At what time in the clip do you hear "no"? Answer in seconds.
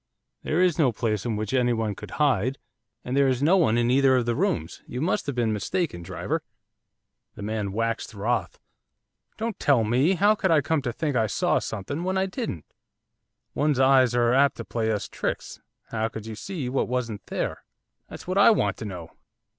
0.79-0.91, 3.43-3.55